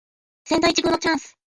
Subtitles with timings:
[0.45, 1.37] 千載一遇のチャンス